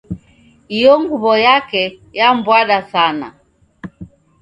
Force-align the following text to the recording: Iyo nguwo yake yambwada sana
Iyo 0.75 0.91
nguwo 1.01 1.33
yake 1.45 1.81
yambwada 2.19 2.77
sana 2.91 3.27